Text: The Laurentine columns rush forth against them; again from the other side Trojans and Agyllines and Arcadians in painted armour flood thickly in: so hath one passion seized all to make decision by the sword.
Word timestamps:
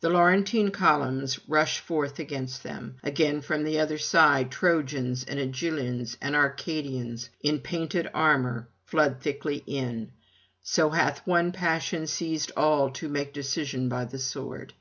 The 0.00 0.10
Laurentine 0.10 0.70
columns 0.70 1.40
rush 1.48 1.80
forth 1.80 2.20
against 2.20 2.62
them; 2.62 2.98
again 3.02 3.40
from 3.40 3.64
the 3.64 3.80
other 3.80 3.98
side 3.98 4.52
Trojans 4.52 5.24
and 5.24 5.40
Agyllines 5.40 6.16
and 6.22 6.36
Arcadians 6.36 7.30
in 7.42 7.58
painted 7.58 8.08
armour 8.14 8.68
flood 8.84 9.20
thickly 9.20 9.64
in: 9.66 10.12
so 10.62 10.90
hath 10.90 11.26
one 11.26 11.50
passion 11.50 12.06
seized 12.06 12.52
all 12.56 12.90
to 12.92 13.08
make 13.08 13.32
decision 13.32 13.88
by 13.88 14.04
the 14.04 14.20
sword. 14.20 14.70